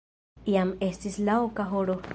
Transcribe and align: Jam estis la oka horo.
Jam 0.53 0.71
estis 0.89 1.21
la 1.29 1.37
oka 1.47 1.71
horo. 1.75 2.03